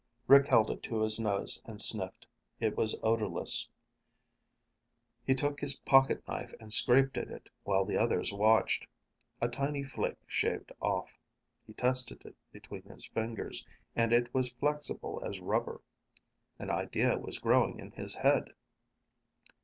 Rick 0.25 0.47
held 0.47 0.71
it 0.71 0.81
to 0.81 1.01
his 1.03 1.19
nose 1.19 1.61
and 1.63 1.79
sniffed. 1.79 2.25
It 2.59 2.75
was 2.75 2.97
odorless. 3.03 3.69
He 5.23 5.35
took 5.35 5.59
his 5.59 5.79
pocketknife 5.81 6.55
and 6.59 6.73
scraped 6.73 7.19
at 7.19 7.27
it 7.29 7.49
while 7.65 7.85
the 7.85 7.97
others 7.97 8.33
watched. 8.33 8.87
A 9.41 9.47
tiny 9.47 9.83
flake 9.83 10.17
shaved 10.25 10.71
off. 10.81 11.19
He 11.67 11.73
tested 11.73 12.25
it 12.25 12.35
between 12.51 12.81
his 12.85 13.05
fingers, 13.05 13.63
and 13.95 14.11
it 14.11 14.33
was 14.33 14.49
flexible 14.53 15.21
as 15.23 15.39
rubber. 15.39 15.81
An 16.57 16.71
idea 16.71 17.19
was 17.19 17.37
growing 17.37 17.77
in 17.77 17.91
his 17.91 18.15
head. 18.15 18.53